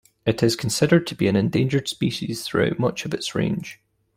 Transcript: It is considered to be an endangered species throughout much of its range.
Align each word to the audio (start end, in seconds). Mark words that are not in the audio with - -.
It 0.25 0.41
is 0.41 0.55
considered 0.55 1.05
to 1.05 1.15
be 1.15 1.27
an 1.27 1.35
endangered 1.35 1.87
species 1.87 2.41
throughout 2.43 2.79
much 2.79 3.05
of 3.05 3.13
its 3.13 3.35
range. 3.35 3.79